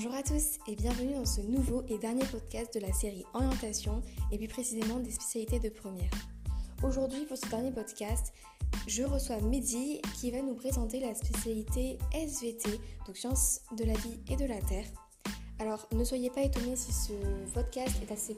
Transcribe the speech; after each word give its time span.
Bonjour 0.00 0.14
à 0.14 0.22
tous 0.22 0.60
et 0.68 0.76
bienvenue 0.76 1.14
dans 1.14 1.24
ce 1.24 1.40
nouveau 1.40 1.82
et 1.88 1.98
dernier 1.98 2.24
podcast 2.26 2.72
de 2.72 2.78
la 2.78 2.92
série 2.92 3.24
Orientation 3.34 4.00
et 4.30 4.38
plus 4.38 4.46
précisément 4.46 5.00
des 5.00 5.10
spécialités 5.10 5.58
de 5.58 5.70
première. 5.70 6.12
Aujourd'hui 6.84 7.24
pour 7.24 7.36
ce 7.36 7.48
dernier 7.48 7.72
podcast, 7.72 8.32
je 8.86 9.02
reçois 9.02 9.40
Mehdi 9.40 10.00
qui 10.14 10.30
va 10.30 10.40
nous 10.40 10.54
présenter 10.54 11.00
la 11.00 11.16
spécialité 11.16 11.98
SVT, 12.14 12.78
donc 13.08 13.16
sciences 13.16 13.62
de 13.76 13.82
la 13.82 13.94
vie 13.94 14.20
et 14.30 14.36
de 14.36 14.44
la 14.44 14.60
terre. 14.60 14.86
Alors 15.58 15.88
ne 15.90 16.04
soyez 16.04 16.30
pas 16.30 16.42
étonnés 16.42 16.76
si 16.76 16.92
ce 16.92 17.14
podcast 17.52 17.96
est 18.00 18.12
assez 18.12 18.36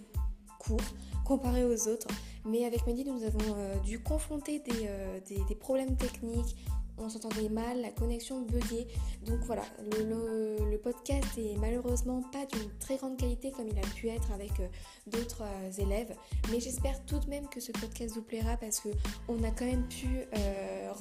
court 0.59 0.81
comparé 1.27 1.67
aux 1.67 1.89
autres, 1.89 2.09
mais 2.47 2.65
avec 2.65 2.87
Mehdi 2.87 3.05
nous 3.05 3.23
avons 3.23 3.55
euh, 3.59 3.79
dû 3.81 4.03
confronter 4.03 4.63
euh, 4.87 5.21
des, 5.29 5.45
des 5.47 5.55
problèmes 5.55 5.95
techniques, 5.95 6.57
on 7.01 7.09
s'entendait 7.09 7.49
mal, 7.49 7.81
la 7.81 7.91
connexion 7.91 8.43
buguait. 8.43 8.87
Donc 9.27 9.41
voilà, 9.41 9.63
le, 9.99 10.77
podcast 10.83 11.27
est 11.37 11.59
malheureusement 11.59 12.23
pas 12.33 12.47
d'une 12.47 12.71
très 12.79 12.97
grande 12.97 13.19
qualité 13.19 13.51
comme 13.51 13.69
il 13.69 13.79
a 13.79 13.87
pu 13.95 14.09
être 14.09 14.33
avec 14.33 14.59
euh, 14.61 14.67
d'autres 15.07 15.43
euh, 15.43 15.71
élèves. 15.83 16.15
Mais 16.51 16.59
j'espère 16.59 17.05
tout 17.05 17.19
de 17.19 17.29
même 17.29 17.47
que 17.49 17.61
ce 17.61 17.71
podcast 17.73 18.15
vous 18.15 18.23
plaira 18.23 18.57
parce 18.57 18.81
qu'on 18.81 19.43
a 19.45 19.51
quand 19.51 19.67
même 19.67 19.87
pu 19.89 20.07
euh, 20.07 20.93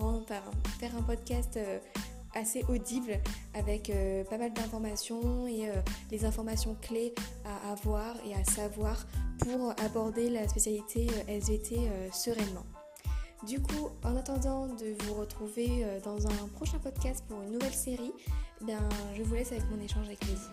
faire 0.79 0.95
un 0.97 1.01
podcast 1.03 1.57
assez 2.35 2.63
audible 2.69 3.19
avec 3.53 3.91
pas 4.29 4.37
mal 4.37 4.53
d'informations 4.53 5.47
et 5.47 5.69
les 6.11 6.25
informations 6.25 6.75
clés 6.79 7.13
à 7.43 7.71
avoir 7.71 8.15
et 8.25 8.35
à 8.35 8.43
savoir 8.43 9.07
pour 9.39 9.71
aborder 9.83 10.29
la 10.29 10.47
spécialité 10.47 11.07
SVT 11.27 11.77
sereinement. 12.11 12.78
Du 13.47 13.61
coup, 13.61 13.89
en 14.03 14.17
attendant 14.17 14.67
de 14.67 15.01
vous 15.03 15.13
retrouver 15.13 15.85
euh, 15.85 15.99
dans 16.03 16.27
un 16.27 16.47
prochain 16.55 16.77
podcast 16.77 17.23
pour 17.29 17.41
une 17.41 17.53
nouvelle 17.53 17.73
série, 17.73 18.11
eh 18.61 18.65
bien, 18.65 18.79
je 19.15 19.23
vous 19.23 19.33
laisse 19.33 19.53
avec 19.53 19.63
mon 19.71 19.81
échange 19.81 20.07
avec 20.07 20.19
Lizzie. 20.25 20.49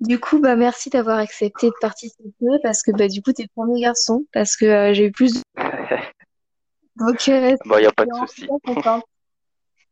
Du 0.00 0.18
coup, 0.18 0.40
bah, 0.40 0.56
merci 0.56 0.88
d'avoir 0.88 1.18
accepté 1.18 1.66
de 1.66 1.74
participer 1.80 2.46
parce 2.62 2.82
que 2.82 2.92
bah, 2.92 3.08
du 3.08 3.20
coup, 3.20 3.34
tu 3.34 3.42
es 3.42 3.48
premier 3.54 3.82
garçon 3.82 4.24
parce 4.32 4.56
que 4.56 4.64
euh, 4.64 4.94
j'ai 4.94 5.06
eu 5.06 5.12
plus 5.12 5.34
de... 5.34 5.40
Donc, 6.96 7.28
euh, 7.28 7.56
bah, 7.66 7.82
y 7.82 7.86
a 7.86 7.92
pas 7.92 8.06
de 8.06 8.14
souci. 8.26 8.46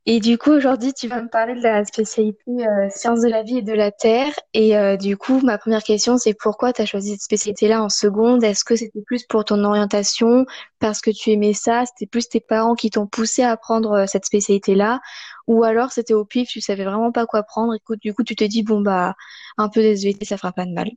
Et 0.07 0.21
du 0.21 0.37
coup, 0.37 0.51
aujourd'hui, 0.51 0.93
tu 0.93 1.09
vas 1.09 1.23
me 1.23 1.31
parler 1.31 1.55
de 1.55 1.63
la 1.63 1.83
spécialité 1.87 2.43
euh, 2.51 2.91
sciences 2.91 3.23
de 3.23 3.29
la 3.29 3.43
vie 3.43 3.59
et 3.59 3.63
de 3.63 3.73
la 3.73 3.91
terre. 3.91 4.33
Et 4.53 4.77
euh, 4.77 4.99
du 4.99 5.17
coup, 5.17 5.41
ma 5.41 5.57
première 5.57 5.83
question, 5.83 6.19
c'est 6.19 6.35
pourquoi 6.35 6.75
tu 6.75 6.83
as 6.83 6.87
choisi 6.87 7.13
cette 7.13 7.23
spécialité-là 7.23 7.83
en 7.83 7.89
seconde? 7.89 8.45
Est-ce 8.45 8.65
que 8.65 8.77
c'était 8.77 9.01
plus 9.01 9.25
pour 9.25 9.47
ton 9.47 9.65
orientation, 9.65 10.45
parce 10.79 11.01
que 11.01 11.11
tu 11.11 11.31
aimais 11.31 11.55
ça? 11.55 11.87
C'était 11.87 12.07
plus 12.07 12.29
tes 12.29 12.41
parents 12.41 12.75
qui 12.75 12.91
t'ont 12.91 13.07
poussé 13.07 13.45
à 13.45 13.57
prendre 13.57 13.93
euh, 13.93 14.07
cette 14.07 14.27
spécialité-là? 14.27 15.01
Ou 15.47 15.65
alors 15.65 15.91
c'était 15.91 16.15
au 16.15 16.27
pif, 16.27 16.49
tu 16.51 16.61
savais 16.61 16.85
vraiment 16.85 17.11
pas 17.11 17.25
quoi 17.25 17.43
prendre 17.43 17.75
Écoute, 17.75 18.01
du 18.03 18.13
coup, 18.13 18.25
tu 18.25 18.37
te 18.37 18.45
dis, 18.45 18.63
bon, 18.63 18.83
bah, 18.83 19.15
un 19.57 19.71
peu 19.71 19.81
d'SVT, 19.81 20.27
ça 20.27 20.37
fera 20.37 20.53
pas 20.53 20.67
de 20.67 20.73
mal. 20.73 20.91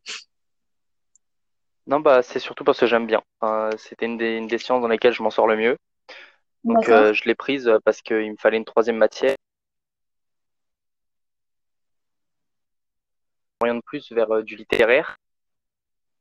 Non, 1.87 2.01
bah, 2.01 2.21
c'est 2.23 2.39
surtout 2.39 2.65
parce 2.65 2.81
que 2.81 2.87
j'aime 2.87 3.07
bien. 3.07 3.21
c'était 3.77 4.05
une 4.05 4.17
des 4.17 4.57
sciences 4.57 4.81
dans 4.81 4.89
lesquelles 4.89 5.13
je 5.13 5.23
m'en 5.23 5.29
sors 5.29 5.47
le 5.47 5.55
mieux. 5.55 5.77
Donc 6.63 6.89
euh, 6.89 7.13
je 7.13 7.23
l'ai 7.25 7.35
prise 7.35 7.67
euh, 7.67 7.79
parce 7.83 8.01
qu'il 8.01 8.31
me 8.31 8.37
fallait 8.37 8.57
une 8.57 8.65
troisième 8.65 8.97
matière. 8.97 9.35
Rien 13.61 13.75
de 13.75 13.81
plus 13.85 14.11
vers 14.11 14.29
euh, 14.31 14.43
du 14.43 14.55
littéraire. 14.55 15.17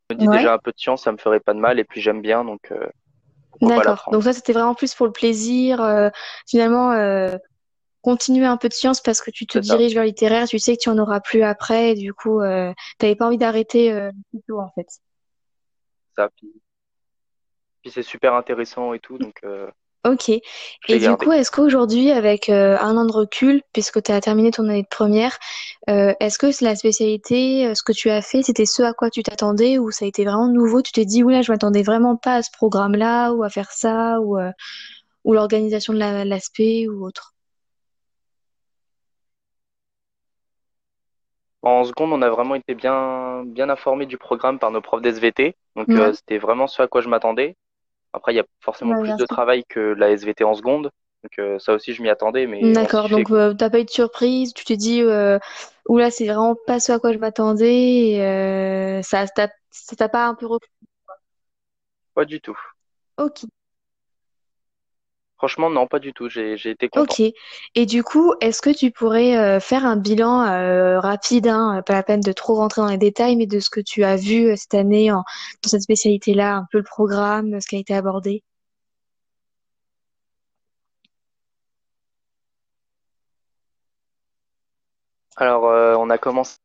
Je 0.09 0.15
me 0.15 0.21
dis 0.21 0.29
déjà 0.29 0.55
un 0.55 0.59
peu 0.59 0.71
de 0.71 0.79
science, 0.79 1.03
ça 1.03 1.13
me 1.13 1.17
ferait 1.17 1.41
pas 1.41 1.53
de 1.53 1.59
mal 1.59 1.81
et 1.81 1.85
puis 1.85 2.01
j'aime 2.01 2.23
bien 2.23 2.45
donc. 2.45 2.73
D'accord. 3.61 4.09
Donc 4.13 4.23
ça 4.23 4.33
c'était 4.33 4.53
vraiment 4.53 4.75
plus 4.75 4.95
pour 4.95 5.07
le 5.07 5.13
plaisir. 5.13 5.79
finalement, 6.47 6.95
continuer 8.03 8.47
un 8.47 8.57
peu 8.57 8.69
de 8.69 8.73
science 8.73 9.01
parce 9.01 9.21
que 9.21 9.33
tu 9.33 9.47
te 9.47 9.59
diriges 9.59 9.95
vers 9.95 10.05
littéraire, 10.05 10.47
tu 10.47 10.61
sais 10.61 10.77
que 10.77 10.83
tu 10.83 10.91
en 10.91 10.99
auras 10.99 11.19
plus 11.19 11.43
après, 11.43 11.91
et 11.91 11.95
du 11.95 12.15
coup, 12.15 12.41
tu 12.41 12.47
n'avais 13.03 13.17
pas 13.17 13.27
envie 13.27 13.39
d'arrêter 13.39 14.11
plus 14.31 14.43
tôt 14.47 14.61
en 14.61 14.71
fait. 14.77 14.87
Ça. 16.15 16.29
Puis, 16.37 16.53
puis 17.83 17.91
c'est 17.91 18.05
super 18.05 18.35
intéressant 18.35 18.93
et 18.93 19.01
tout, 19.01 19.19
donc 19.19 19.43
Ok. 20.07 20.29
Et 20.29 20.99
du 20.99 21.17
coup, 21.17 21.33
est-ce 21.33 21.51
qu'aujourd'hui, 21.51 22.13
avec 22.13 22.49
euh, 22.49 22.77
un 22.79 22.97
an 22.97 23.07
de 23.07 23.13
recul, 23.13 23.63
puisque 23.73 24.01
tu 24.05 24.13
as 24.13 24.21
terminé 24.21 24.53
ton 24.53 24.69
année 24.69 24.83
de 24.83 24.89
première, 24.89 25.37
euh, 25.91 26.15
est-ce 26.21 26.39
que 26.39 26.47
la 26.65 26.77
spécialité, 26.77 27.67
euh, 27.67 27.75
ce 27.75 27.83
que 27.83 27.91
tu 27.91 28.09
as 28.09 28.23
fait, 28.23 28.43
c'était 28.43 28.67
ce 28.67 28.85
à 28.85 28.93
quoi 28.93 29.11
tu 29.11 29.25
t'attendais 29.25 29.79
ou 29.79 29.91
ça 29.91 30.05
a 30.05 30.09
été 30.09 30.25
vraiment 30.25 30.47
nouveau? 30.47 30.81
Tu 30.81 30.93
t'es 30.93 31.05
dit, 31.05 31.25
oula, 31.25 31.43
je 31.43 31.51
m'attendais 31.51 31.83
vraiment 31.83 32.17
pas 32.17 32.37
à 32.37 32.43
ce 32.43 32.51
programme-là 32.53 33.33
ou 33.33 33.43
à 33.43 33.49
faire 33.49 33.73
ça 33.73 34.21
ou, 34.21 34.39
ou 35.25 35.33
l'organisation 35.35 35.93
de 35.93 35.99
l'aspect 35.99 36.87
ou 36.89 37.05
autre? 37.05 37.35
En 41.63 41.83
seconde, 41.83 42.13
on 42.13 42.23
a 42.23 42.31
vraiment 42.31 42.55
été 42.55 42.77
bien, 42.77 43.43
bien 43.45 43.69
informé 43.71 44.07
du 44.07 44.19
programme 44.19 44.61
par 44.61 44.71
nos 44.71 44.81
profs 44.81 45.03
d'SVT. 45.03 45.57
Donc, 45.75 45.89
c'était 46.15 46.39
vraiment 46.39 46.69
ce 46.69 46.81
à 46.81 46.87
quoi 46.87 47.01
je 47.01 47.09
m'attendais. 47.09 47.57
Après, 48.17 48.33
il 48.33 48.37
y 48.37 48.41
a 48.41 48.45
forcément 48.61 48.97
plus 48.97 49.15
de 49.15 49.27
travail 49.27 49.63
que 49.69 49.79
la 49.81 50.11
SVT 50.11 50.43
en 50.45 50.55
seconde. 50.55 50.91
Donc 51.23 51.39
euh, 51.39 51.59
ça 51.59 51.75
aussi, 51.75 51.93
je 51.93 52.03
m'y 52.03 52.09
attendais. 52.09 52.47
mais 52.47 52.73
D'accord, 52.73 53.11
donc 53.11 53.31
euh, 53.31 53.55
tu 53.55 53.63
n'as 53.63 53.71
pas 53.71 53.81
eu 53.81 53.85
de 53.85 53.91
surprise, 53.91 54.55
tu 54.55 54.65
t'es 54.65 54.77
dit, 54.79 55.03
euh, 55.03 55.39
oula, 55.89 56.11
c'est 56.11 56.27
vraiment 56.27 56.57
pas 56.67 56.81
ce 56.81 56.93
à 56.93 56.99
quoi 56.99 57.13
je 57.13 57.19
m'attendais, 57.19 58.19
ça 59.03 59.27
t'a 59.29 60.09
pas 60.09 60.27
un 60.27 60.35
peu 60.35 60.47
repris? 60.47 60.71
Pas 62.15 62.25
du 62.25 62.41
tout. 62.41 62.59
Ok. 63.19 63.45
Franchement, 65.39 65.69
non, 65.69 65.87
pas 65.87 65.99
du 65.99 66.15
tout. 66.15 66.29
J'ai 66.31 66.55
été 66.55 66.89
content. 66.89 67.03
Ok. 67.03 67.33
Et 67.75 67.87
du 67.87 68.03
coup, 68.03 68.33
est-ce 68.41 68.63
que 68.63 68.71
tu 68.71 68.91
pourrais 68.91 69.37
euh, 69.37 69.61
faire 69.61 69.85
un 69.85 69.97
bilan 69.97 70.43
euh, 70.47 70.99
rapide, 70.99 71.47
hein, 71.49 71.83
pas 71.85 71.93
la 71.93 72.03
peine 72.03 72.21
de 72.21 72.33
trop 72.33 72.55
rentrer 72.55 72.81
dans 72.81 72.89
les 72.89 72.97
détails, 72.97 73.37
mais 73.37 73.47
de 73.47 73.61
ce 73.61 73.69
que 73.69 73.81
tu 73.81 74.03
as 74.03 74.17
vu 74.17 74.49
euh, 74.49 74.57
cette 74.57 74.75
année 74.75 75.11
dans 75.11 75.25
cette 75.67 75.83
spécialité-là, 75.83 76.57
un 76.57 76.67
peu 76.71 76.79
le 76.79 76.85
programme, 76.85 77.61
ce 77.61 77.67
qui 77.67 77.77
a 77.77 77.79
été 77.79 77.95
abordé? 77.95 78.43
Alors, 85.37 85.65
on 86.01 86.09
a 86.09 86.17
commencé 86.17 86.57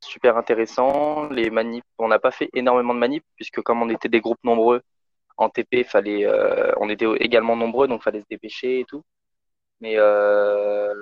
super 0.00 0.36
intéressant. 0.36 1.28
Les 1.28 1.50
manips, 1.50 1.84
on 1.98 2.08
n'a 2.08 2.18
pas 2.18 2.30
fait 2.30 2.48
énormément 2.54 2.94
de 2.94 2.98
manips 2.98 3.24
puisque 3.36 3.60
comme 3.60 3.82
on 3.82 3.88
était 3.90 4.08
des 4.08 4.20
groupes 4.20 4.42
nombreux, 4.44 4.82
en 5.40 5.48
TP, 5.48 5.84
fallait, 5.84 6.26
euh, 6.26 6.70
on 6.76 6.90
était 6.90 7.06
également 7.18 7.56
nombreux, 7.56 7.88
donc 7.88 8.02
fallait 8.02 8.20
se 8.20 8.26
dépêcher 8.28 8.80
et 8.80 8.84
tout. 8.84 9.02
Mais 9.80 9.94
euh, 9.96 10.94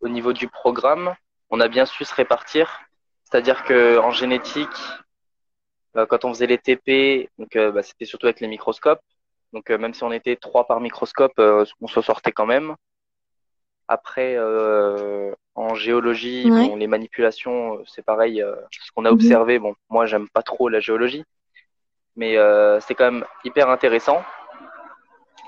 au 0.00 0.08
niveau 0.08 0.32
du 0.32 0.48
programme, 0.48 1.14
on 1.50 1.58
a 1.58 1.66
bien 1.66 1.86
su 1.86 2.04
se 2.04 2.14
répartir. 2.14 2.80
C'est-à-dire 3.24 3.64
que 3.64 3.98
en 3.98 4.12
génétique, 4.12 4.68
euh, 5.96 6.06
quand 6.06 6.24
on 6.24 6.32
faisait 6.32 6.46
les 6.46 6.58
TP, 6.58 7.28
donc 7.36 7.58
bah, 7.58 7.82
c'était 7.82 8.04
surtout 8.04 8.26
avec 8.26 8.38
les 8.38 8.46
microscopes. 8.46 9.02
Donc 9.52 9.70
même 9.70 9.92
si 9.92 10.04
on 10.04 10.12
était 10.12 10.36
trois 10.36 10.64
par 10.66 10.80
microscope, 10.80 11.36
on 11.36 11.88
se 11.88 12.00
sortait 12.00 12.32
quand 12.32 12.46
même. 12.46 12.76
Après, 13.88 14.38
en 15.56 15.74
géologie, 15.74 16.48
les 16.76 16.86
manipulations, 16.86 17.82
c'est 17.86 18.04
pareil. 18.04 18.44
ce 18.70 18.92
qu'on 18.92 19.04
a 19.04 19.10
mhm. 19.10 19.14
observé, 19.14 19.58
bon, 19.58 19.74
moi 19.88 20.06
j'aime 20.06 20.28
pas 20.28 20.42
trop 20.42 20.68
la 20.68 20.78
géologie, 20.78 21.24
mais 22.18 22.36
euh, 22.36 22.80
c'est 22.80 22.96
quand 22.96 23.12
même 23.12 23.24
hyper 23.44 23.70
intéressant. 23.70 24.22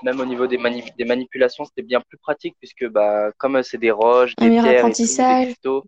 Même 0.03 0.19
au 0.21 0.25
niveau 0.25 0.47
des, 0.47 0.57
des 0.97 1.05
manipulations, 1.05 1.65
c'était 1.65 1.83
bien 1.83 1.99
plus 2.01 2.17
pratique 2.17 2.55
puisque 2.59 2.87
bah, 2.87 3.31
comme 3.37 3.61
c'est 3.61 3.77
des 3.77 3.91
roches, 3.91 4.35
des 4.37 4.49
pierres, 4.49 4.85
et 4.87 4.91
des 4.91 4.93
cristaux, 4.93 5.83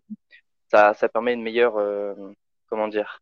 ça, 0.70 0.92
ça 0.92 1.08
permet 1.08 1.32
une 1.32 1.42
meilleure, 1.42 1.78
euh, 1.78 2.14
comment 2.68 2.86
dire 2.86 3.20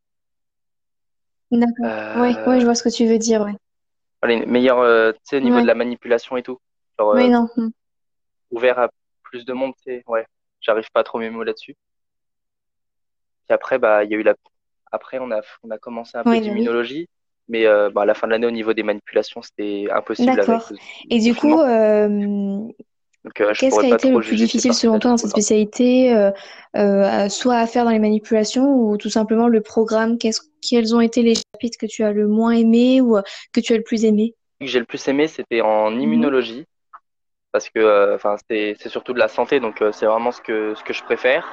D'accord. 1.52 2.22
Oui, 2.22 2.34
oui, 2.46 2.60
je 2.60 2.64
vois 2.64 2.74
ce 2.74 2.82
que 2.82 2.88
tu 2.88 3.06
veux 3.06 3.18
dire. 3.18 3.42
Ouais. 3.42 4.34
une 4.34 4.50
meilleure, 4.50 4.80
euh, 4.80 5.12
tu 5.12 5.18
sais, 5.22 5.36
au 5.36 5.40
niveau 5.40 5.60
de 5.60 5.66
la 5.66 5.74
manipulation 5.76 6.36
et 6.36 6.42
tout. 6.42 6.58
oui, 6.98 7.28
non. 7.30 7.48
Ouvert 8.50 8.78
à 8.80 8.88
plus 9.22 9.44
de 9.44 9.52
monde, 9.52 9.72
tu 9.76 9.84
sais. 9.84 10.02
Ouais, 10.08 10.26
j'arrive 10.60 10.90
pas 10.92 11.00
à 11.00 11.04
trop 11.04 11.20
mes 11.20 11.30
mots 11.30 11.44
là-dessus. 11.44 11.76
Puis 13.46 13.54
après, 13.54 13.78
bah, 13.78 14.02
il 14.02 14.10
y 14.10 14.14
a 14.14 14.18
eu 14.18 14.22
la. 14.22 14.34
Après, 14.90 15.18
on 15.20 15.30
a, 15.30 15.40
on 15.62 15.70
a 15.70 15.78
commencé 15.78 16.18
un 16.18 16.24
peu 16.24 16.38
d'immunologie. 16.38 17.08
Mais 17.48 17.66
euh, 17.66 17.90
bah, 17.90 18.02
à 18.02 18.06
la 18.06 18.14
fin 18.14 18.26
de 18.26 18.32
l'année, 18.32 18.46
au 18.46 18.52
niveau 18.52 18.72
des 18.72 18.82
manipulations, 18.82 19.42
c'était 19.42 19.86
impossible. 19.92 20.34
D'accord. 20.34 20.72
Et 21.10 21.20
du 21.20 21.34
coup, 21.34 21.60
euh, 21.60 22.08
euh, 22.08 23.52
qu'est-ce 23.54 23.80
qui 23.80 23.92
a 23.92 23.94
été 23.94 24.10
le 24.10 24.20
plus 24.20 24.36
difficile 24.36 24.74
selon 24.74 24.98
toi 24.98 25.10
dans 25.10 25.16
cette 25.16 25.30
spécialité, 25.30 26.12
soit 26.74 27.56
à 27.56 27.66
faire 27.66 27.84
dans 27.84 27.90
les 27.90 27.98
manipulations 27.98 28.74
ou 28.74 28.96
tout 28.96 29.10
simplement 29.10 29.48
le 29.48 29.60
programme 29.60 30.18
Quels 30.18 30.94
ont 30.94 31.00
été 31.00 31.22
les 31.22 31.34
chapitres 31.34 31.78
que 31.78 31.86
tu 31.86 32.04
as 32.04 32.12
le 32.12 32.28
moins 32.28 32.52
aimé 32.52 33.00
ou 33.00 33.18
que 33.52 33.60
tu 33.60 33.72
as 33.72 33.76
le 33.76 33.82
plus 33.82 34.04
aimé? 34.04 34.34
Que 34.60 34.66
j'ai 34.66 34.78
le 34.78 34.84
plus 34.84 35.06
aimé, 35.08 35.26
c'était 35.26 35.60
en 35.60 35.90
mhm. 35.90 36.00
immunologie. 36.00 36.64
Parce 37.50 37.68
que 37.68 38.14
enfin 38.14 38.36
c'est 38.48 38.88
surtout 38.88 39.12
de 39.12 39.18
la 39.18 39.28
santé, 39.28 39.60
donc 39.60 39.84
c'est 39.92 40.06
vraiment 40.06 40.32
ce 40.32 40.40
que, 40.40 40.74
ce 40.74 40.82
que 40.84 40.94
je 40.94 41.02
préfère. 41.02 41.46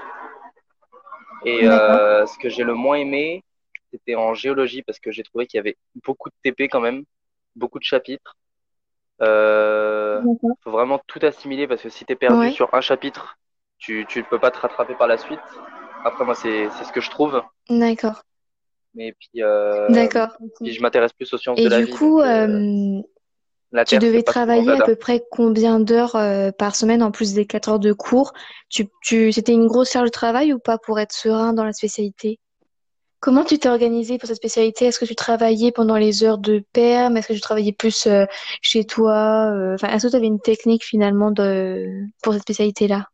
Et 1.46 1.66
ce 1.66 2.38
que 2.38 2.48
j'ai 2.48 2.64
le 2.64 2.76
moins 2.76 2.96
aimé, 2.96 3.44
c'était 3.92 4.16
en 4.16 4.34
géologie 4.34 4.84
parce 4.84 5.00
que 5.00 5.12
j'ai 5.12 5.24
trouvé 5.24 5.48
qu'il 5.48 5.58
y 5.58 5.62
avait 5.62 5.78
beaucoup 6.06 6.30
de 6.30 6.36
TP 6.44 6.68
quand 6.70 6.82
même, 6.82 7.04
beaucoup 7.56 7.80
de 7.80 7.84
chapitres. 7.84 8.38
Euh, 9.22 10.24
faut 10.64 10.72
vraiment 10.72 11.00
tout 11.08 11.20
assimiler 11.24 11.68
parce 11.68 11.82
que 11.84 11.90
si 11.90 12.06
t'es 12.06 12.16
perdu 12.16 12.50
Ouais, 12.50 12.52
sur 12.52 12.74
un 12.74 12.82
chapitre, 12.82 13.38
tu 13.80 14.06
tu 14.10 14.20
ne 14.20 14.26
peux 14.26 14.40
pas 14.40 14.52
te 14.52 14.60
rattraper 14.60 14.96
par 14.96 15.08
la 15.08 15.18
suite. 15.18 15.40
Après 16.06 16.26
moi 16.26 16.36
c'est 16.36 16.70
c'est 16.72 16.86
ce 16.86 16.92
que 16.94 17.02
je 17.02 17.10
trouve. 17.10 17.44
d'accord, 17.70 18.24
Mais 18.94 19.14
puis 19.14 19.44
euh, 19.44 20.10
d'accord. 20.10 20.38
je 20.64 20.82
m'intéresse 20.82 21.14
plus 21.14 21.32
aux 21.34 21.38
sciences 21.38 21.62
de 21.62 21.68
Et 21.68 21.70
la 21.70 21.82
du 21.82 21.82
vie 21.82 21.98
coup, 21.98 22.20
donc 22.20 22.22
euh, 22.22 22.48
euh, 22.48 23.02
la 23.72 23.86
tu 23.86 23.98
devais 23.98 24.24
travailler 24.24 24.76
à 24.76 24.82
peu 24.82 24.96
près 24.96 25.24
combien 25.32 25.80
d'heures 25.80 26.16
euh, 26.16 26.52
par 26.52 26.76
semaine 26.76 27.04
en 27.04 27.12
plus 27.12 27.34
des 27.34 27.46
4 27.48 27.70
heures 27.70 27.80
de 27.80 27.94
cours? 27.94 28.34
Tu, 28.70 28.88
tu, 29.04 29.32
c'était 29.34 29.54
une 29.54 29.68
grosse 29.68 29.92
charge 29.92 30.08
de 30.08 30.12
travail 30.12 30.54
ou 30.54 30.60
pas 30.60 30.78
pour 30.78 31.00
être 31.00 31.14
serein 31.14 31.54
dans 31.54 31.66
la 31.66 31.74
spécialité? 31.74 32.40
Comment 33.22 33.44
tu 33.44 33.60
t'es 33.60 33.68
organisé 33.68 34.18
pour 34.18 34.28
cette 34.28 34.38
spécialité? 34.38 34.86
Est-ce 34.86 35.00
que 35.00 35.06
tu 35.06 35.16
travaillais 35.16 35.72
pendant 35.74 35.98
les 35.98 36.24
heures 36.24 36.38
de 36.38 36.64
perm? 36.72 37.18
Est-ce 37.18 37.28
que 37.28 37.34
tu 37.34 37.42
travaillais 37.42 37.74
plus 37.74 38.08
euh, 38.08 38.26
chez 38.62 38.86
toi? 38.86 39.52
Euh, 39.52 39.74
Enfin, 39.74 39.90
est-ce 39.90 40.08
que 40.08 40.12
tu 40.12 40.16
avais 40.18 40.28
une 40.28 40.40
technique 40.40 40.86
finalement 40.86 41.32
de 41.32 42.06
pour 42.24 42.34
cette 42.34 42.44
spécialité-là? 42.44 43.08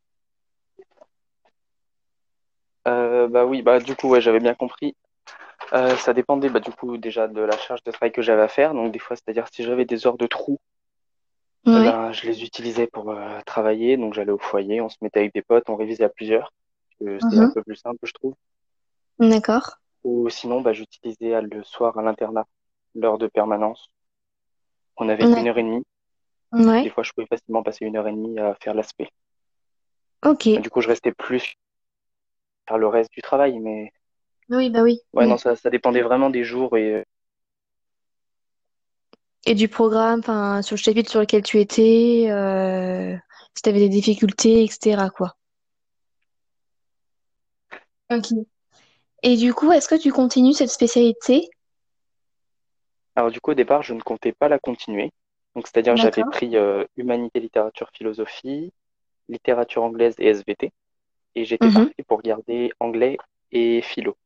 Euh, 2.88 3.28
bah 3.28 3.46
oui 3.46 3.64
bah 3.64 3.80
du 3.80 3.96
coup 3.96 4.10
ouais 4.10 4.22
j'avais 4.22 4.40
bien 4.40 4.54
compris. 4.54 4.96
Euh, 5.74 5.96
ça 5.96 6.14
dépendait 6.14 6.50
bah 6.50 6.60
du 6.60 6.70
coup 6.70 6.98
déjà 6.98 7.28
de 7.28 7.42
la 7.42 7.58
charge 7.58 7.84
de 7.84 7.90
travail 7.92 8.12
que 8.12 8.22
j'avais 8.22 8.44
à 8.44 8.48
faire 8.48 8.76
donc 8.76 8.92
des 8.92 9.00
fois 9.00 9.16
c'est-à-dire 9.16 9.48
si 9.52 9.64
j'avais 9.64 9.86
des 9.86 10.06
heures 10.06 10.18
de 10.18 10.28
trou 10.28 10.60
eh 11.66 11.72
ben 11.72 12.12
je 12.12 12.28
les 12.28 12.44
utilisais 12.44 12.86
pour 12.86 13.10
euh, 13.10 13.40
travailler 13.48 13.98
donc 13.98 14.14
j'allais 14.14 14.32
au 14.32 14.38
foyer 14.38 14.82
on 14.82 14.90
se 14.90 14.98
mettait 15.02 15.22
avec 15.22 15.34
des 15.34 15.42
potes 15.42 15.68
on 15.70 15.76
révisait 15.76 16.04
à 16.04 16.10
plusieurs 16.10 16.54
que 17.00 17.18
c'est 17.20 17.40
un 17.40 17.50
peu 17.50 17.64
plus 17.64 17.76
simple 17.76 17.98
je 18.04 18.14
trouve. 18.14 18.36
D'accord. 19.20 19.80
Ou 20.06 20.30
sinon, 20.30 20.62
bah, 20.62 20.72
j'utilisais 20.72 21.36
euh, 21.36 21.42
le 21.42 21.64
soir 21.66 21.98
à 21.98 22.02
l'internat, 22.02 22.46
l'heure 22.96 23.18
de 23.18 23.28
permanence. 23.28 23.90
On 24.98 25.10
avait 25.10 25.24
une 25.26 25.48
heure 25.50 25.58
et 25.58 25.64
demie. 25.64 25.84
Des 26.84 26.90
fois, 26.90 27.04
je 27.04 27.12
pouvais 27.12 27.28
facilement 27.28 27.64
passer 27.64 27.84
une 27.86 27.98
heure 27.98 28.08
et 28.08 28.12
demie 28.14 28.40
à 28.40 28.56
faire 28.62 28.74
l'aspect. 28.74 29.10
ok. 30.24 30.62
Du 30.62 30.70
coup, 30.70 30.80
je 30.82 30.88
restais 30.88 31.12
plus 31.12 31.56
faire 32.68 32.78
le 32.78 32.88
reste 32.88 33.12
du 33.12 33.22
travail. 33.22 33.60
Mais 33.60 33.92
Oui, 34.50 34.70
bah 34.70 34.84
oui. 34.84 35.02
ouais, 35.14 35.26
Mm. 35.26 35.30
non, 35.30 35.38
ça, 35.38 35.56
ça 35.56 35.70
dépendait 35.70 36.02
vraiment 36.02 36.30
des 36.30 36.44
jours. 36.44 36.78
Et 36.78 36.94
euh, 36.94 37.04
Et 39.46 39.54
du 39.56 39.68
programme, 39.68 40.20
enfin, 40.20 40.62
sur 40.62 40.76
le 40.76 40.82
chapitre 40.82 41.10
sur 41.12 41.20
lequel 41.20 41.44
tu 41.44 41.60
étais, 41.60 42.28
euh, 42.30 43.16
si 43.56 43.62
tu 43.64 43.70
avais 43.70 43.80
des 43.80 43.90
difficultés, 43.90 44.64
etc., 44.64 45.10
quoi. 45.16 45.36
Ok. 48.10 48.46
Et 49.26 49.36
du 49.36 49.54
coup, 49.54 49.74
est-ce 49.74 49.90
que 49.90 49.96
tu 50.02 50.10
continues 50.14 50.54
cette 50.54 50.70
spécialité? 50.70 51.50
alors, 53.16 53.32
du 53.32 53.40
coup, 53.42 53.52
au 53.52 53.54
départ, 53.56 53.84
je 53.84 53.94
ne 53.94 54.02
comptais 54.02 54.32
pas 54.34 54.50
la 54.50 54.60
continuer. 54.60 55.12
Donc, 55.56 55.68
c'est-à-dire, 55.68 55.96
j'avais 55.98 56.24
D'accord. 56.24 56.26
pris 56.26 56.58
euh, 56.58 56.86
humanité, 56.98 57.40
littérature, 57.40 57.90
philosophie, 57.94 58.74
littérature 59.30 59.84
anglaise 59.84 60.16
et 60.20 60.28
SVT. 60.28 60.72
Et 61.36 61.46
j'étais 61.46 61.70
Mhm. 61.70 61.72
parti 61.72 62.04
pour 62.08 62.22
garder 62.24 62.72
anglais 62.80 63.18
et 63.52 63.82
philo. 63.82 64.18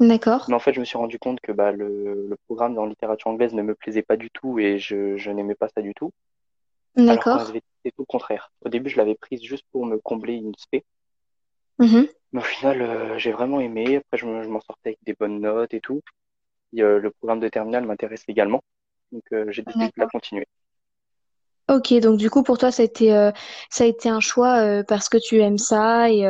D'accord. 0.00 0.48
Mais 0.48 0.54
en 0.54 0.58
fait, 0.58 0.72
je 0.72 0.80
me 0.80 0.84
suis 0.84 0.98
rendu 0.98 1.18
compte 1.18 1.40
que 1.40 1.52
bah, 1.52 1.72
le, 1.72 2.26
le 2.28 2.36
programme 2.46 2.74
dans 2.74 2.86
littérature 2.86 3.28
anglaise 3.30 3.54
ne 3.54 3.62
me 3.62 3.74
plaisait 3.74 4.02
pas 4.02 4.16
du 4.16 4.30
tout 4.30 4.58
et 4.58 4.78
je, 4.78 5.16
je 5.16 5.30
n'aimais 5.30 5.54
pas 5.54 5.68
ça 5.68 5.82
du 5.82 5.94
tout. 5.94 6.12
Alors 7.06 7.28
qu'en 7.28 7.40
D'accord. 7.40 7.42
SVT, 7.42 7.66
c'est 7.84 7.92
tout 7.92 8.02
le 8.02 8.06
contraire. 8.06 8.52
Au 8.62 8.68
début, 8.70 8.90
je 8.90 8.96
l'avais 8.98 9.16
prise 9.16 9.42
juste 9.42 9.64
pour 9.72 9.86
me 9.86 9.98
combler 9.98 10.34
une 10.34 10.54
spé. 10.58 10.84
Mhm. 11.78 12.06
Mais 12.32 12.40
au 12.40 12.44
final, 12.44 12.82
euh, 12.82 13.18
j'ai 13.18 13.32
vraiment 13.32 13.60
aimé. 13.60 13.96
Après, 13.96 14.16
je 14.18 14.26
me- 14.26 14.42
je 14.42 14.48
m'en 14.48 14.60
sortais 14.60 14.90
avec 14.90 14.98
des 15.04 15.14
bonnes 15.14 15.40
notes 15.40 15.74
et 15.74 15.80
tout. 15.80 16.02
Et, 16.74 16.82
euh, 16.82 17.00
le 17.00 17.10
programme 17.12 17.40
de 17.40 17.48
terminale 17.48 17.86
m'intéresse 17.86 18.24
également. 18.28 18.62
Donc, 19.12 19.24
euh, 19.32 19.46
j'ai 19.50 19.62
décidé 19.62 19.86
de 19.86 19.92
la 19.98 20.06
continuer. 20.06 20.46
Ok, 21.68 21.92
donc 21.94 22.16
du 22.18 22.30
coup, 22.30 22.44
pour 22.44 22.58
toi, 22.58 22.70
ça 22.70 22.82
a 22.82 22.86
été, 22.86 23.10
ça 23.70 23.84
a 23.84 23.86
été 23.88 24.08
un 24.08 24.20
choix 24.20 24.84
parce 24.84 25.08
que 25.08 25.18
tu 25.18 25.40
aimes 25.40 25.58
ça 25.58 26.10
et, 26.10 26.24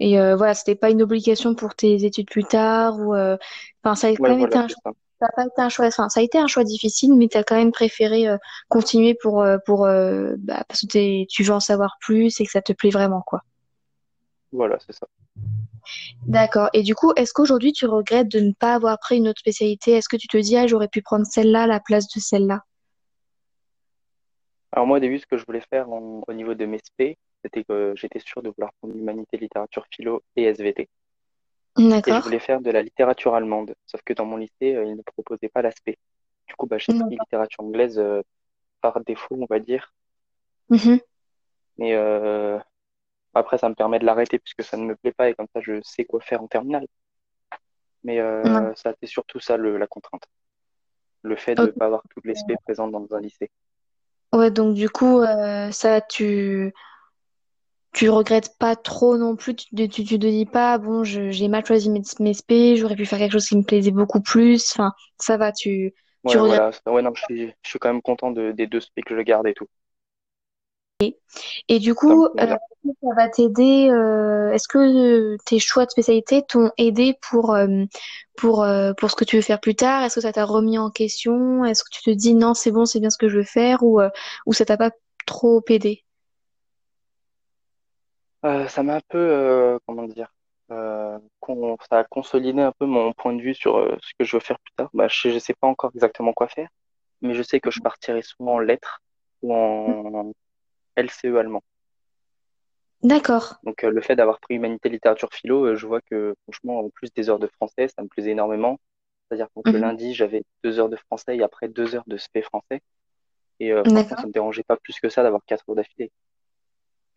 et 0.00 0.16
voilà, 0.34 0.54
c'était 0.54 0.74
pas 0.76 0.90
une 0.90 1.02
obligation 1.02 1.54
pour 1.54 1.74
tes 1.74 2.04
études 2.04 2.30
plus 2.30 2.44
tard 2.44 2.98
ou, 2.98 3.14
enfin, 3.14 3.94
ça 3.94 4.08
a 4.08 4.12
quand 4.12 4.30
même 4.32 4.40
été 4.40 4.58
un 4.58 4.68
choix. 4.68 4.80
ça. 4.84 4.92
Ça 5.20 5.26
a 5.28 5.32
pas 5.34 5.44
été 5.46 5.62
un 5.62 5.68
choix, 5.70 5.86
enfin, 5.86 6.08
ça 6.10 6.20
a 6.20 6.22
été 6.22 6.38
un 6.38 6.46
choix 6.46 6.64
difficile, 6.64 7.14
mais 7.14 7.28
tu 7.28 7.38
as 7.38 7.44
quand 7.44 7.56
même 7.56 7.72
préféré 7.72 8.26
continuer 8.68 9.14
pour, 9.14 9.46
pour 9.66 9.80
bah, 9.86 10.64
parce 10.68 10.80
que 10.82 11.24
tu 11.26 11.42
veux 11.42 11.52
en 11.52 11.60
savoir 11.60 11.96
plus 12.00 12.40
et 12.40 12.44
que 12.46 12.50
ça 12.50 12.62
te 12.62 12.72
plaît 12.72 12.90
vraiment, 12.90 13.22
quoi. 13.26 13.42
Voilà, 14.56 14.78
c'est 14.86 14.94
ça. 14.94 15.06
D'accord. 16.26 16.70
Et 16.72 16.82
du 16.82 16.94
coup, 16.94 17.12
est-ce 17.14 17.32
qu'aujourd'hui 17.34 17.72
tu 17.72 17.84
regrettes 17.86 18.28
de 18.28 18.40
ne 18.40 18.52
pas 18.52 18.74
avoir 18.74 18.98
pris 18.98 19.18
une 19.18 19.28
autre 19.28 19.40
spécialité? 19.40 19.92
Est-ce 19.92 20.08
que 20.08 20.16
tu 20.16 20.28
te 20.28 20.36
dis, 20.38 20.56
ah, 20.56 20.66
j'aurais 20.66 20.88
pu 20.88 21.02
prendre 21.02 21.26
celle-là 21.26 21.64
à 21.64 21.66
la 21.66 21.78
place 21.78 22.08
de 22.08 22.20
celle-là? 22.20 22.62
Alors, 24.72 24.86
moi, 24.86 24.96
au 24.96 25.00
début, 25.00 25.18
ce 25.18 25.26
que 25.26 25.36
je 25.36 25.44
voulais 25.46 25.62
faire 25.70 25.90
en- 25.90 26.22
au 26.26 26.32
niveau 26.32 26.54
de 26.54 26.64
mes 26.64 26.78
spé, 26.78 27.18
c'était 27.44 27.64
que 27.64 27.92
j'étais 27.96 28.18
sûr 28.18 28.42
de 28.42 28.48
vouloir 28.48 28.72
prendre 28.80 28.96
humanité, 28.96 29.36
littérature, 29.36 29.84
philo 29.94 30.22
et 30.36 30.44
SVT. 30.44 30.88
Et 31.78 31.82
je 31.82 31.88
D'accord. 31.90 32.22
voulais 32.22 32.38
faire 32.40 32.60
de 32.62 32.70
la 32.70 32.82
littérature 32.82 33.34
allemande. 33.34 33.74
Sauf 33.86 34.00
que 34.04 34.14
dans 34.14 34.24
mon 34.24 34.38
lycée, 34.38 34.74
euh, 34.74 34.84
ils 34.86 34.96
ne 34.96 35.02
proposaient 35.02 35.50
pas 35.50 35.60
l'aspect. 35.62 35.98
Du 36.48 36.54
coup, 36.54 36.66
bah, 36.66 36.78
j'ai 36.78 36.86
pris 36.94 36.98
D'accord. 37.00 37.18
littérature 37.20 37.60
anglaise 37.64 37.98
euh, 37.98 38.22
par 38.80 39.00
défaut, 39.04 39.36
on 39.38 39.46
va 39.48 39.58
dire. 39.60 39.92
Mhm. 40.70 41.00
Mais 41.78 41.94
euh, 41.94 42.58
après, 43.38 43.58
ça 43.58 43.68
me 43.68 43.74
permet 43.74 43.98
de 43.98 44.04
l'arrêter 44.06 44.38
puisque 44.38 44.62
ça 44.64 44.76
ne 44.76 44.84
me 44.84 44.96
plaît 44.96 45.12
pas 45.12 45.28
et 45.28 45.34
comme 45.34 45.46
ça, 45.54 45.60
je 45.60 45.80
sais 45.82 46.04
quoi 46.04 46.20
faire 46.20 46.42
en 46.42 46.48
terminale. 46.48 46.86
Mais 48.04 48.20
euh, 48.20 48.74
ça, 48.74 48.94
c'est 49.00 49.06
surtout 49.06 49.40
ça 49.40 49.56
le, 49.56 49.76
la 49.78 49.86
contrainte. 49.86 50.24
Le 51.22 51.36
fait 51.36 51.56
de 51.56 51.66
ne 51.66 51.72
pas 51.72 51.86
avoir 51.86 52.02
toutes 52.08 52.24
les 52.24 52.34
spé 52.34 52.56
présentes 52.64 52.92
dans 52.92 53.06
un 53.14 53.20
lycée. 53.20 53.50
Ouais, 54.32 54.50
donc 54.50 54.74
du 54.74 54.88
coup, 54.88 55.20
euh, 55.20 55.70
ça, 55.72 56.00
tu, 56.00 56.72
tu 57.92 58.10
regrettes 58.10 58.56
pas 58.58 58.76
trop 58.76 59.16
non 59.16 59.36
plus. 59.36 59.54
Tu, 59.56 59.88
tu, 59.88 60.04
tu 60.04 60.18
te 60.18 60.26
dis 60.26 60.46
pas, 60.46 60.78
bon, 60.78 61.02
j'ai 61.04 61.48
mal 61.48 61.64
choisi 61.64 61.90
mes, 61.90 62.02
mes 62.20 62.34
spé, 62.34 62.76
j'aurais 62.76 62.96
pu 62.96 63.06
faire 63.06 63.18
quelque 63.18 63.32
chose 63.32 63.48
qui 63.48 63.56
me 63.56 63.62
plaisait 63.62 63.90
beaucoup 63.90 64.20
plus. 64.20 64.70
Enfin, 64.72 64.92
ça 65.18 65.36
va, 65.36 65.52
tu, 65.52 65.94
tu 66.26 66.36
Ouais, 66.36 66.38
regrettes. 66.38 66.60
voilà. 66.60 66.70
Ouais, 66.86 67.02
non, 67.02 67.14
je 67.14 67.22
suis, 67.22 67.54
je 67.62 67.68
suis 67.70 67.78
quand 67.78 67.88
même 67.92 68.02
content 68.02 68.30
de, 68.30 68.52
des 68.52 68.66
deux 68.66 68.80
spé 68.80 69.02
que 69.02 69.16
je 69.16 69.22
garde 69.22 69.46
et 69.46 69.54
tout. 69.54 69.66
Et 71.68 71.78
du 71.78 71.94
coup, 71.94 72.24
euh, 72.26 72.28
convient. 72.34 72.58
est-ce 72.84 72.90
que 72.90 72.96
ça 73.02 73.14
va 73.16 73.28
t'aider. 73.28 73.88
euh, 73.90 74.52
est-ce 74.52 74.68
que 74.68 74.78
euh, 74.78 75.36
tes 75.44 75.58
choix 75.58 75.84
de 75.84 75.90
spécialité 75.90 76.42
t'ont 76.42 76.70
aidé 76.78 77.18
pour, 77.28 77.54
euh, 77.54 77.84
pour, 78.36 78.66
pour 78.98 79.10
ce 79.10 79.16
que 79.16 79.24
tu 79.24 79.36
veux 79.36 79.42
faire 79.42 79.60
plus 79.60 79.74
tard? 79.74 80.02
Est-ce 80.04 80.16
que 80.16 80.20
ça 80.22 80.32
t'a 80.32 80.44
remis 80.44 80.78
en 80.78 80.90
question? 80.90 81.64
Est-ce 81.64 81.84
que 81.84 81.90
tu 81.92 82.02
te 82.02 82.10
dis 82.10 82.34
non, 82.34 82.54
c'est 82.54 82.70
bon, 82.70 82.86
c'est 82.86 83.00
bien 83.00 83.10
ce 83.10 83.18
que 83.18 83.28
je 83.28 83.38
veux 83.38 83.44
faire? 83.44 83.82
Ou, 83.82 84.00
ou 84.46 84.52
ça 84.52 84.64
t'a 84.64 84.76
pas 84.76 84.90
trop 85.26 85.62
aidé? 85.68 86.04
Euh, 88.44 88.68
ça 88.68 88.82
m'a 88.82 88.96
un 88.96 89.00
peu, 89.08 89.18
euh, 89.18 89.78
comment 89.86 90.06
dire, 90.06 90.32
euh, 90.70 91.18
con- 91.40 91.76
ça 91.90 91.98
a 92.00 92.04
consolidé 92.04 92.60
un 92.62 92.72
peu 92.78 92.86
mon 92.86 93.12
point 93.12 93.34
de 93.34 93.42
vue 93.42 93.54
sur 93.54 93.74
ce 94.02 94.12
que 94.18 94.24
je 94.24 94.36
veux 94.36 94.40
faire 94.40 94.58
plus 94.60 94.72
tard. 94.76 94.90
Bah, 94.94 95.08
je 95.08 95.28
ne 95.28 95.38
sais 95.38 95.54
pas 95.54 95.66
encore 95.66 95.90
exactement 95.94 96.32
quoi 96.32 96.48
faire, 96.48 96.68
mais 97.22 97.34
je 97.34 97.42
sais 97.42 97.60
que 97.60 97.70
je 97.70 97.80
partirai 97.80 98.22
souvent 98.22 98.54
en 98.54 98.58
lettres 98.60 99.00
ou 99.42 99.54
en 99.54 100.32
LCE 100.96 101.38
allemand. 101.38 101.62
D'accord. 103.02 103.56
Donc 103.64 103.84
euh, 103.84 103.90
le 103.90 104.00
fait 104.00 104.16
d'avoir 104.16 104.40
pris 104.40 104.54
humanité, 104.54 104.88
littérature, 104.88 105.28
philo, 105.32 105.64
euh, 105.66 105.76
je 105.76 105.86
vois 105.86 106.00
que 106.00 106.34
franchement, 106.44 106.80
en 106.80 106.90
plus 106.90 107.12
des 107.12 107.28
heures 107.30 107.38
de 107.38 107.48
français, 107.48 107.88
ça 107.88 108.02
me 108.02 108.08
plaisait 108.08 108.30
énormément. 108.30 108.78
C'est-à-dire 109.28 109.48
que 109.54 109.60
le 109.72 109.78
Mhm. 109.78 109.80
lundi, 109.80 110.14
j'avais 110.14 110.44
deux 110.64 110.78
heures 110.78 110.88
de 110.88 110.96
français 110.96 111.36
et 111.36 111.42
après 111.42 111.68
deux 111.68 111.94
heures 111.94 112.04
de 112.06 112.16
spé 112.16 112.42
français. 112.42 112.82
Et 113.60 113.72
euh, 113.72 113.84
franchement, 113.86 114.16
ça 114.16 114.16
D'accord. 114.16 114.28
me 114.28 114.32
dérangeait 114.32 114.64
pas 114.64 114.76
plus 114.78 115.00
que 115.00 115.08
ça 115.10 115.22
d'avoir 115.24 115.42
quatre 115.46 115.68
heures 115.70 115.76
d'affilée. 115.76 116.12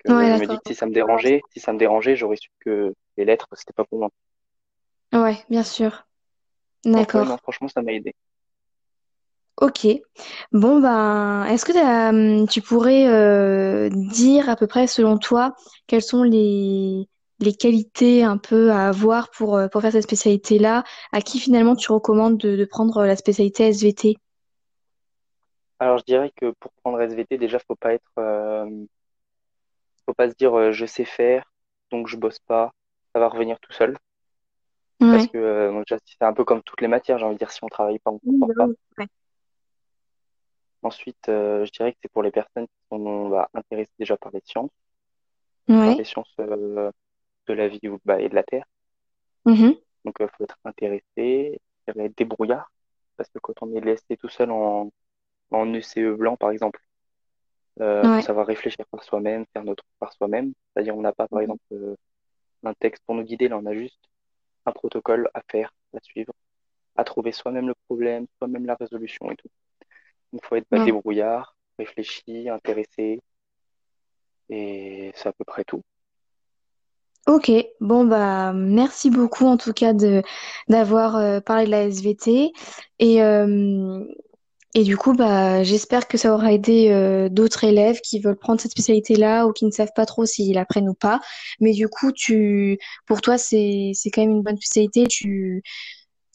Donc, 0.05 0.09
Ouais, 0.09 0.27
euh, 0.27 0.29
je 0.29 0.35
me 0.35 0.45
dis 0.47 0.57
que 0.57 0.63
si 0.67 0.75
ça 0.75 0.85
me 0.85 0.91
dérangeait, 0.93 1.41
si 1.53 1.59
ça 1.59 1.73
me 1.73 1.77
dérangeait, 1.79 2.15
j'aurais 2.15 2.37
su 2.37 2.49
que 2.59 2.93
les 3.17 3.25
lettres, 3.25 3.47
c'était 3.53 3.73
pas 3.73 3.85
pour 3.85 3.99
moi. 3.99 4.09
Ouais, 5.13 5.45
bien 5.51 5.63
sûr. 5.63 6.07
Ouais, 6.93 7.05
D'accord. 7.07 7.39
franchement, 7.43 7.67
ça 7.67 7.81
m'a 7.81 7.93
aidé. 7.93 8.13
Ok. 9.61 9.87
Bon, 10.53 10.79
ben, 10.79 11.45
est-ce 11.47 11.65
que 11.65 11.73
t'as, 11.73 12.09
hum, 12.11 12.47
tu 12.47 12.61
pourrais 12.61 13.07
euh, 13.07 13.89
dire 13.89 14.47
à 14.49 14.55
peu 14.55 14.67
près, 14.67 14.87
selon 14.87 15.17
toi, 15.17 15.53
quelles 15.87 16.01
sont 16.01 16.23
les, 16.23 17.09
les 17.39 17.53
qualités 17.53 18.23
un 18.23 18.37
peu 18.37 18.71
à 18.71 18.87
avoir 18.87 19.29
pour, 19.31 19.57
euh, 19.57 19.67
pour 19.67 19.81
faire 19.81 19.91
cette 19.91 20.03
spécialité-là? 20.03 20.83
À 21.11 21.21
qui 21.21 21.39
finalement 21.39 21.75
tu 21.75 21.91
recommandes 21.91 22.37
de, 22.37 22.55
de 22.55 22.65
prendre 22.65 23.03
la 23.05 23.17
spécialité 23.17 23.63
SVT? 23.67 24.15
Alors 25.79 25.97
je 25.97 26.03
dirais 26.05 26.31
que 26.35 26.51
pour 26.59 26.71
prendre 26.81 27.01
SVT, 27.01 27.37
déjà, 27.37 27.59
faut 27.59 27.75
pas 27.75 27.93
être, 27.93 28.11
euh, 28.17 28.65
faut 30.05 30.13
pas 30.13 30.29
se 30.29 30.35
dire 30.35 30.53
euh, 30.57 30.71
je 30.73 30.85
sais 30.85 31.05
faire, 31.05 31.53
donc 31.91 32.07
je 32.07 32.17
bosse 32.17 32.39
pas, 32.39 32.71
ça 33.13 33.19
va 33.21 33.29
revenir 33.29 33.57
tout 33.61 33.71
seul. 33.71 33.97
Parce 34.99 35.23
Ouais. 35.23 35.29
que 35.31 35.37
euh, 35.37 35.71
donc, 35.71 35.85
déjà, 35.87 35.99
c'est 36.05 36.25
un 36.25 36.33
peu 36.33 36.43
comme 36.43 36.61
toutes 36.63 36.81
les 36.81 36.87
matières, 36.87 37.17
j'ai 37.17 37.25
envie 37.25 37.35
de 37.35 37.39
dire, 37.39 37.51
si 37.51 37.63
on 37.63 37.67
travaille 37.67 37.99
pas, 37.99 38.11
on 38.11 38.19
Oui, 38.23 38.37
bah 38.39 38.47
pas. 38.57 38.65
oui. 38.67 38.75
Ouais. 38.97 39.07
Ensuite, 40.81 41.29
euh, 41.29 41.65
je 41.65 41.71
dirais 41.71 41.91
que 41.93 41.99
c'est 42.01 42.11
pour 42.11 42.23
les 42.23 42.31
personnes 42.31 42.67
qui 42.67 42.73
sont 42.89 43.29
bah, 43.29 43.49
intéressées 43.53 43.91
déjà 43.99 44.17
par 44.17 44.31
les 44.31 44.41
sciences, 44.45 44.71
par 45.67 45.95
les 45.95 46.03
sciences 46.05 46.33
euh, 46.39 46.91
de 47.47 47.53
la 47.53 47.67
vie 47.67 47.79
bah, 48.05 48.21
et 48.21 48.29
de 48.29 48.35
la 48.35 48.43
Terre. 48.43 48.65
Mhm. 49.45 49.75
Donc, 50.05 50.15
il 50.19 50.27
faut 50.27 50.43
être 50.43 50.57
intéressé, 50.65 51.59
être 51.87 52.15
débrouillard, 52.17 52.71
parce 53.17 53.29
que 53.29 53.39
quand 53.39 53.61
on 53.61 53.75
est 53.75 53.81
laissé 53.81 54.17
tout 54.17 54.29
seul 54.29 54.51
en, 54.51 54.91
en 55.51 55.73
ECE 55.73 56.15
blanc, 56.17 56.37
par 56.37 56.51
exemple. 56.51 56.81
Euh, 57.81 58.03
faut 58.03 58.21
savoir 58.21 58.47
réfléchir 58.47 58.85
par 58.91 59.03
soi-même, 59.03 59.45
faire 59.53 59.63
notre 59.63 59.83
par 59.99 60.11
soi-même. 60.13 60.53
C'est-à-dire, 60.73 60.97
on 60.97 61.01
n'a 61.01 61.13
pas, 61.13 61.27
par 61.27 61.39
exemple, 61.41 61.63
euh, 61.71 61.95
un 62.63 62.73
texte 62.73 63.03
pour 63.05 63.15
nous 63.15 63.23
guider, 63.23 63.47
là, 63.47 63.57
on 63.57 63.65
a 63.65 63.73
juste 63.73 63.99
un 64.65 64.71
protocole 64.71 65.29
à 65.33 65.41
faire, 65.49 65.73
à 65.95 65.99
suivre, 66.01 66.33
à 66.95 67.03
trouver 67.03 67.31
soi-même 67.31 67.67
le 67.67 67.75
problème, 67.87 68.27
soi-même 68.39 68.65
la 68.65 68.75
résolution 68.75 69.31
et 69.31 69.35
tout. 69.37 69.49
Il 70.33 70.39
faut 70.43 70.55
être 70.55 70.67
Ouais. 70.71 70.85
débrouillard, 70.85 71.55
réfléchi, 71.77 72.49
intéressé, 72.49 73.21
et 74.49 75.11
c'est 75.15 75.29
à 75.29 75.33
peu 75.33 75.43
près 75.45 75.63
tout. 75.63 75.81
Ok, 77.27 77.51
bon 77.79 78.05
bah 78.05 78.53
merci 78.53 79.11
beaucoup 79.11 79.45
en 79.45 79.57
tout 79.57 79.73
cas 79.73 79.93
de 79.93 80.23
d'avoir 80.67 81.15
euh, 81.15 81.39
parlé 81.41 81.65
de 81.65 81.69
la 81.71 81.83
SVT 81.83 82.51
et 82.97 83.21
euh, 83.21 84.03
et 84.73 84.83
du 84.83 84.97
coup 84.97 85.13
bah 85.13 85.61
j'espère 85.63 86.07
que 86.07 86.17
ça 86.17 86.33
aura 86.33 86.53
aidé 86.53 86.89
euh, 86.89 87.29
d'autres 87.29 87.65
élèves 87.65 87.99
qui 88.01 88.19
veulent 88.19 88.37
prendre 88.37 88.59
cette 88.59 88.71
spécialité-là 88.71 89.45
ou 89.45 89.51
qui 89.53 89.65
ne 89.65 89.71
savent 89.71 89.91
pas 89.95 90.07
trop 90.07 90.25
s'ils 90.25 90.55
la 90.55 90.65
prennent 90.65 90.89
ou 90.89 90.95
pas. 90.95 91.19
Mais 91.59 91.73
du 91.73 91.87
coup 91.87 92.11
tu 92.11 92.79
pour 93.05 93.21
toi 93.21 93.37
c'est 93.37 93.91
c'est 93.93 94.09
quand 94.09 94.21
même 94.21 94.31
une 94.31 94.41
bonne 94.43 94.57
spécialité. 94.57 95.05
Tu 95.07 95.61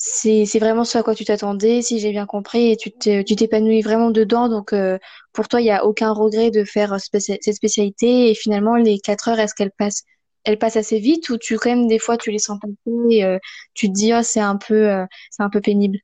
c'est 0.07 0.59
vraiment 0.59 0.85
ce 0.85 0.99
à 0.99 1.03
quoi 1.03 1.15
tu 1.15 1.25
t'attendais 1.25 1.81
si 1.81 1.99
j'ai 1.99 2.11
bien 2.11 2.27
compris 2.27 2.71
et 2.71 2.77
tu 2.77 2.93
t'épanouis 2.93 3.81
vraiment 3.81 4.11
dedans. 4.11 4.51
Donc 4.51 4.75
euh, 4.75 4.99
pour 5.33 5.49
toi 5.49 5.63
il 5.63 5.65
y 5.65 5.71
a 5.71 5.87
aucun 5.87 6.13
regret 6.13 6.51
de 6.51 6.63
faire 6.65 6.93
euh, 6.93 6.99
cette 6.99 7.55
spécialité 7.55 8.31
et 8.31 8.35
finalement 8.35 8.77
les 8.77 8.99
quatre 8.99 9.29
heures 9.29 9.41
est-ce 9.41 9.55
qu'elles 9.55 9.73
passent 9.73 10.77
assez 10.77 10.99
vite 10.99 11.31
ou 11.31 11.39
tu 11.39 11.57
quand 11.57 11.71
même 11.71 11.89
des 11.89 11.99
fois 11.99 12.19
tu 12.19 12.31
les 12.31 12.39
sens 12.39 12.59
passer 12.61 12.77
et 13.09 13.25
euh, 13.25 13.39
tu 13.73 13.89
te 13.89 13.93
dis 13.93 14.13
oh 14.13 14.23
c'est 14.23 14.41
un 14.41 14.57
peu 14.57 14.91
c'est 15.31 15.43
un 15.43 15.49
peu 15.49 15.63
pénible? 15.63 15.99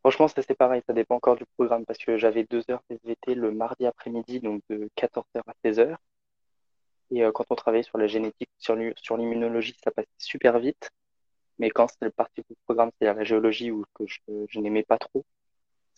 Franchement, 0.00 0.28
ça 0.28 0.42
c'est 0.46 0.54
pareil, 0.54 0.82
ça 0.86 0.92
dépend 0.92 1.16
encore 1.16 1.36
du 1.36 1.44
programme, 1.56 1.84
parce 1.84 1.98
que 1.98 2.16
j'avais 2.18 2.44
deux 2.44 2.62
heures 2.70 2.82
SVT 2.88 3.34
le 3.34 3.50
mardi 3.50 3.84
après-midi, 3.84 4.40
donc 4.40 4.62
de 4.70 4.88
14h 4.96 5.42
à 5.46 5.54
16h. 5.64 5.96
Et 7.10 7.22
quand 7.34 7.44
on 7.50 7.54
travaillait 7.54 7.82
sur 7.82 7.98
la 7.98 8.06
génétique, 8.06 8.48
sur 8.58 8.76
sur 8.96 9.16
l'immunologie, 9.16 9.76
ça 9.82 9.90
passait 9.90 10.08
super 10.18 10.58
vite. 10.58 10.90
Mais 11.58 11.70
quand 11.70 11.88
c'était 11.88 12.06
le 12.06 12.12
parti 12.12 12.42
du 12.48 12.56
programme, 12.66 12.90
c'est-à-dire 12.98 13.18
la 13.18 13.24
géologie, 13.24 13.70
ou 13.70 13.84
que 13.94 14.06
je, 14.06 14.18
je 14.48 14.60
n'aimais 14.60 14.84
pas 14.84 14.98
trop, 14.98 15.24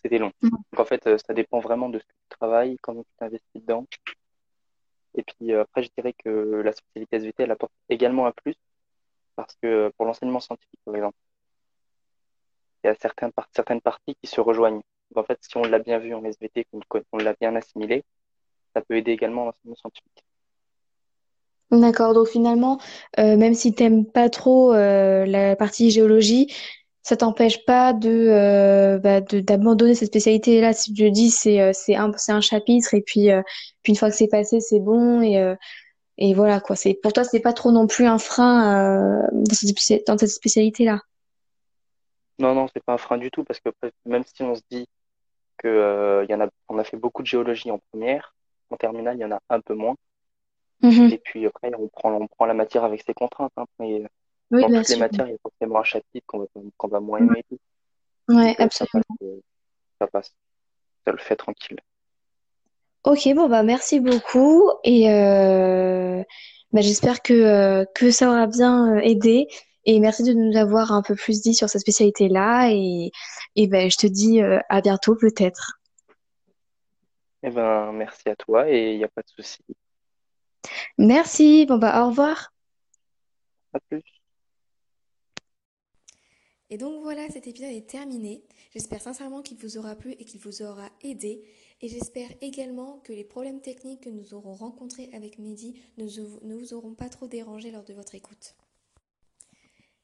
c'était 0.01 0.17
long. 0.19 0.31
Donc 0.71 0.79
en 0.81 0.85
fait, 0.85 1.05
euh, 1.07 1.17
ça 1.25 1.33
dépend 1.33 1.59
vraiment 1.59 1.89
de 1.89 1.99
ce 1.99 2.05
que 2.05 2.11
tu 2.11 2.29
travailles, 2.39 2.77
comment 2.81 3.03
tu 3.03 3.11
t'investis 3.17 3.61
dedans. 3.61 3.85
Et 5.15 5.23
puis 5.23 5.53
euh, 5.53 5.61
après, 5.61 5.83
je 5.83 5.89
dirais 5.95 6.13
que 6.13 6.29
la 6.63 6.71
spécialité 6.73 7.17
SVT, 7.17 7.43
elle 7.43 7.51
apporte 7.51 7.73
également 7.89 8.25
un 8.27 8.31
plus, 8.31 8.55
parce 9.35 9.55
que 9.61 9.67
euh, 9.67 9.89
pour 9.97 10.05
l'enseignement 10.05 10.39
scientifique, 10.39 10.79
par 10.85 10.95
exemple, 10.95 11.17
il 12.83 12.87
y 12.87 12.89
a 12.89 12.95
certaines, 12.95 13.31
par- 13.31 13.49
certaines 13.55 13.81
parties 13.81 14.15
qui 14.21 14.27
se 14.27 14.41
rejoignent. 14.41 14.81
Donc 15.11 15.23
en 15.23 15.23
fait, 15.23 15.39
si 15.41 15.57
on 15.57 15.63
l'a 15.63 15.79
bien 15.79 15.99
vu 15.99 16.13
en 16.13 16.23
SVT, 16.23 16.67
qu'on 17.09 17.17
l'a 17.17 17.33
bien 17.33 17.55
assimilé, 17.55 18.03
ça 18.75 18.81
peut 18.81 18.95
aider 18.97 19.11
également 19.11 19.45
l'enseignement 19.45 19.75
scientifique. 19.75 20.23
D'accord, 21.71 22.13
donc 22.13 22.27
finalement, 22.27 22.79
euh, 23.17 23.37
même 23.37 23.53
si 23.53 23.73
t'aimes 23.73 24.05
pas 24.05 24.29
trop 24.29 24.73
euh, 24.73 25.25
la 25.25 25.55
partie 25.55 25.89
géologie, 25.89 26.53
ça 27.01 27.15
t'empêche 27.15 27.63
pas 27.65 27.93
de, 27.93 28.09
euh, 28.09 28.99
bah, 28.99 29.21
d'abandonner 29.21 29.95
cette 29.95 30.09
spécialité-là. 30.09 30.73
Si 30.73 30.93
tu 30.93 31.09
dis 31.11 31.31
c'est 31.31 31.59
un 31.95 32.41
chapitre 32.41 32.93
et 32.93 33.01
puis 33.01 33.29
une 33.87 33.95
fois 33.95 34.09
que 34.09 34.15
c'est 34.15 34.27
passé, 34.27 34.59
c'est 34.59 34.81
bon 34.81 35.21
et 35.21 36.33
voilà 36.33 36.59
quoi. 36.59 36.75
C'est 36.75 36.93
pour 36.93 37.13
toi 37.13 37.23
c'est 37.23 37.39
pas 37.39 37.53
trop 37.53 37.71
non 37.71 37.87
plus 37.87 38.05
un 38.05 38.17
frein 38.17 39.25
dans 39.31 39.53
cette 39.55 39.69
spéci- 39.69 40.03
dans 40.05 40.17
cette 40.17 40.29
spécialité-là. 40.29 40.99
Non, 42.37 42.53
non, 42.53 42.67
c'est 42.73 42.83
pas 42.83 42.93
un 42.93 42.97
frein 42.97 43.17
du 43.17 43.31
tout, 43.31 43.43
parce 43.45 43.59
que 43.61 43.69
même 44.05 44.23
si 44.25 44.43
on 44.43 44.55
se 44.55 44.61
dit 44.69 44.87
que, 45.57 46.25
a, 46.29 46.49
on 46.69 46.79
a 46.79 46.83
fait 46.83 46.97
beaucoup 46.97 47.21
de 47.21 47.27
géologie 47.27 47.71
en 47.71 47.79
première, 47.91 48.35
en 48.71 48.77
terminale, 48.77 49.15
il 49.17 49.21
y 49.21 49.25
en 49.25 49.31
a 49.31 49.39
un 49.49 49.61
peu 49.61 49.73
moins. 49.73 49.95
Mhm. 50.81 51.11
Et 51.11 51.17
puis 51.19 51.45
après, 51.45 51.71
on 51.77 51.87
prend, 51.87 52.11
on 52.13 52.27
prend 52.27 52.45
la 52.45 52.53
matière 52.53 52.83
avec 52.83 53.03
ses 53.05 53.13
contraintes, 53.13 53.51
hein. 53.57 53.65
Mais 53.79 54.03
Oui, 54.51 54.61
dans 54.61 54.67
toutes 54.79 54.89
les 54.89 54.97
matières, 54.97 55.27
il 55.27 55.31
y 55.31 55.35
a 55.35 55.37
forcément 55.41 55.79
un 55.79 55.83
chapitre 55.83 56.25
qu'on 56.27 56.39
va, 56.39 56.45
qu'on 56.77 56.87
va 56.87 56.99
moins 56.99 57.19
aimer 57.19 57.43
tout. 57.49 57.59
Ouais, 58.29 58.55
Donc, 58.55 58.59
euh, 58.61 58.67
ça 58.71 58.85
passe, 58.85 58.85
absolument. 58.87 59.17
euh, 59.23 59.41
ça 59.99 60.07
passe, 60.07 60.31
ça 61.05 61.11
le 61.11 61.17
fait 61.17 61.35
tranquille. 61.35 61.77
Ok, 63.03 63.27
bon 63.35 63.49
bah 63.49 63.63
merci 63.63 63.99
beaucoup 63.99 64.69
et 64.83 65.11
euh, 65.11 66.23
bah, 66.71 66.81
j'espère 66.81 67.21
que 67.23 67.33
euh, 67.33 67.85
que 67.95 68.11
ça 68.11 68.27
aura 68.29 68.45
bien 68.45 68.95
euh, 68.95 68.99
aidé 68.99 69.47
et 69.85 69.99
merci 69.99 70.21
de 70.23 70.33
nous 70.33 70.55
avoir 70.55 70.91
un 70.91 71.01
peu 71.01 71.15
plus 71.15 71.41
dit 71.41 71.55
sur 71.55 71.67
cette 71.67 71.81
spécialité-là 71.81 72.69
et 72.71 73.11
et 73.55 73.67
ben 73.67 73.89
je 73.89 73.97
te 73.97 74.05
dis 74.05 74.41
euh, 74.43 74.59
à 74.69 74.81
bientôt 74.81 75.15
peut-être. 75.15 75.79
Eh 77.41 77.49
ben, 77.49 77.91
merci 77.93 78.29
à 78.29 78.35
toi 78.35 78.69
et 78.69 78.91
il 78.93 78.97
n'y 78.99 79.03
a 79.03 79.07
pas 79.07 79.21
de 79.23 79.29
souci. 79.29 79.57
Merci, 80.97 81.65
bon 81.65 81.77
bah 81.77 82.03
au 82.03 82.09
revoir. 82.09 82.53
À 83.73 83.79
plus. 83.79 84.03
Et 86.71 86.77
donc 86.77 87.01
voilà, 87.03 87.29
cet 87.29 87.47
épisode 87.47 87.71
est 87.71 87.89
terminé. 87.89 88.43
J'espère 88.71 89.01
sincèrement 89.01 89.41
qu'il 89.41 89.57
vous 89.57 89.77
aura 89.77 89.93
plu 89.95 90.13
et 90.13 90.23
qu'il 90.23 90.39
vous 90.39 90.61
aura 90.61 90.89
aidé. 91.01 91.43
Et 91.81 91.89
j'espère 91.89 92.29
également 92.39 92.99
que 92.99 93.11
les 93.11 93.25
problèmes 93.25 93.59
techniques 93.59 94.01
que 94.01 94.09
nous 94.09 94.33
aurons 94.33 94.53
rencontrés 94.53 95.09
avec 95.11 95.37
Mehdi 95.37 95.81
ne 95.97 96.05
vous, 96.55 96.73
auront 96.73 96.93
pas 96.93 97.09
trop 97.09 97.27
dérangé 97.27 97.71
lors 97.71 97.83
de 97.83 97.93
votre 97.93 98.15
écoute. 98.15 98.55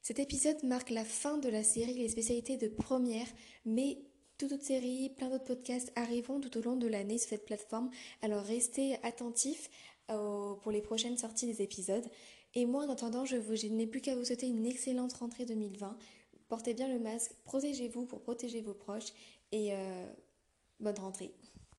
Cet 0.01 0.19
épisode 0.19 0.61
marque 0.63 0.89
la 0.89 1.05
fin 1.05 1.37
de 1.37 1.47
la 1.47 1.63
série 1.63 1.93
Les 1.93 2.09
spécialités 2.09 2.57
de 2.57 2.67
première, 2.67 3.27
mais 3.63 3.99
toute 4.37 4.51
autre 4.51 4.65
série, 4.65 5.09
plein 5.15 5.29
d'autres 5.29 5.45
podcasts 5.45 5.93
arriveront 5.95 6.41
tout 6.41 6.57
au 6.57 6.61
long 6.61 6.75
de 6.75 6.87
l'année 6.87 7.17
sur 7.17 7.29
cette 7.29 7.45
plateforme. 7.45 7.89
Alors 8.21 8.43
restez 8.43 8.97
attentifs 9.03 9.69
pour 10.07 10.71
les 10.71 10.81
prochaines 10.81 11.17
sorties 11.17 11.47
des 11.47 11.61
épisodes. 11.61 12.05
Et 12.53 12.65
moi, 12.65 12.85
en 12.85 12.89
attendant, 12.89 13.25
je, 13.25 13.67
n'ai 13.67 13.87
plus 13.87 14.01
qu'à 14.01 14.15
vous 14.15 14.25
souhaiter 14.25 14.47
une 14.47 14.65
excellente 14.65 15.13
rentrée 15.13 15.45
2020. 15.45 15.97
Portez 16.47 16.73
bien 16.73 16.87
le 16.87 16.99
masque, 16.99 17.33
protégez-vous 17.43 18.05
pour 18.05 18.21
protéger 18.21 18.61
vos 18.61 18.73
proches 18.73 19.11
et 19.51 19.73
euh, 19.73 20.05
bonne 20.79 20.97
rentrée. 20.97 21.33